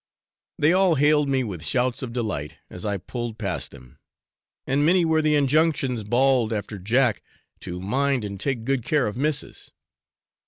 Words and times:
They 0.57 0.73
all 0.73 0.95
hailed 0.95 1.29
me 1.29 1.43
with 1.43 1.63
shouts 1.63 2.01
of 2.01 2.11
delight, 2.11 2.57
as 2.71 2.85
I 2.87 2.97
pulled 2.97 3.37
past 3.37 3.69
them, 3.69 3.99
and 4.65 4.83
many 4.83 5.05
were 5.05 5.21
the 5.21 5.35
injunctions 5.35 6.03
bawled 6.03 6.51
after 6.51 6.79
Jack, 6.79 7.21
to 7.59 7.79
'mind 7.79 8.25
and 8.25 8.39
take 8.39 8.65
good 8.65 8.83
care 8.83 9.05
of 9.05 9.15
Missis!' 9.15 9.71